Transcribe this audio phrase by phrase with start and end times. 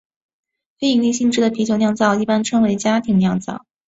[0.79, 3.67] 非营利性质的啤酒酿造一般称为家庭酿造。